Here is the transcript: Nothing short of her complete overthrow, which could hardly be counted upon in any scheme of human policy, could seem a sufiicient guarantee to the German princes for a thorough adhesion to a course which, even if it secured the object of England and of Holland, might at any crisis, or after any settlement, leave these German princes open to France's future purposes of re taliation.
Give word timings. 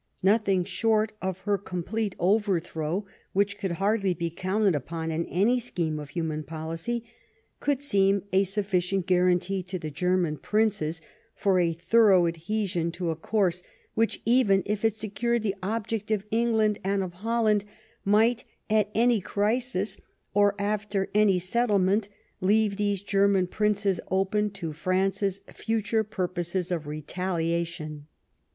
Nothing 0.23 0.63
short 0.63 1.13
of 1.21 1.41
her 1.41 1.59
complete 1.59 2.15
overthrow, 2.17 3.05
which 3.33 3.59
could 3.59 3.73
hardly 3.73 4.15
be 4.15 4.31
counted 4.31 4.73
upon 4.73 5.11
in 5.11 5.27
any 5.27 5.59
scheme 5.59 5.99
of 5.99 6.09
human 6.09 6.41
policy, 6.43 7.05
could 7.59 7.83
seem 7.83 8.23
a 8.33 8.41
sufiicient 8.43 9.05
guarantee 9.05 9.61
to 9.61 9.77
the 9.77 9.91
German 9.91 10.37
princes 10.37 11.03
for 11.35 11.59
a 11.59 11.71
thorough 11.71 12.25
adhesion 12.25 12.91
to 12.93 13.11
a 13.11 13.15
course 13.15 13.61
which, 13.93 14.23
even 14.25 14.63
if 14.65 14.83
it 14.83 14.95
secured 14.95 15.43
the 15.43 15.53
object 15.61 16.09
of 16.09 16.25
England 16.31 16.79
and 16.83 17.03
of 17.03 17.13
Holland, 17.13 17.63
might 18.03 18.43
at 18.71 18.89
any 18.95 19.21
crisis, 19.21 19.97
or 20.33 20.55
after 20.57 21.11
any 21.13 21.37
settlement, 21.37 22.09
leave 22.39 22.75
these 22.77 23.01
German 23.03 23.45
princes 23.45 23.99
open 24.09 24.49
to 24.49 24.73
France's 24.73 25.41
future 25.53 26.03
purposes 26.03 26.71
of 26.71 26.87
re 26.87 27.03
taliation. 27.03 28.07